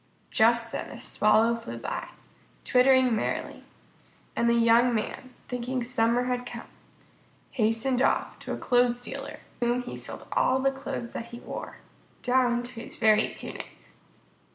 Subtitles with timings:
[0.31, 2.07] Just then a Swallow flew by,
[2.65, 3.63] twittering merrily,
[4.35, 6.65] and the young man, thinking summer had come,
[7.51, 11.77] hastened off to a clothes dealer, to whom he sold all the clothes he wore
[12.23, 13.67] down to his very tunic.